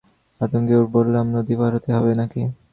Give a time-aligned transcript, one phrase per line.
[0.41, 2.41] আঁতকে উঠে বললাম, নদী পার হতে হবে নাকি?